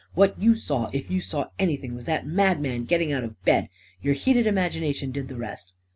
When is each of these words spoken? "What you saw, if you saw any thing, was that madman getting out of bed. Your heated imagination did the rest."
"What 0.15 0.41
you 0.41 0.55
saw, 0.55 0.89
if 0.91 1.11
you 1.11 1.21
saw 1.21 1.49
any 1.59 1.77
thing, 1.77 1.93
was 1.93 2.05
that 2.05 2.25
madman 2.25 2.85
getting 2.85 3.11
out 3.13 3.23
of 3.23 3.39
bed. 3.45 3.69
Your 4.01 4.15
heated 4.15 4.47
imagination 4.47 5.11
did 5.11 5.27
the 5.27 5.35
rest." 5.37 5.73